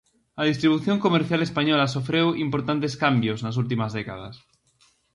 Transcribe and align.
A 0.41 0.43
distribución 0.49 0.97
comercial 1.05 1.41
española 1.47 1.91
sofreu 1.95 2.27
importantes 2.45 2.93
cambios 3.03 3.39
nas 3.45 3.55
últimas 3.63 3.91
décadas. 3.97 4.35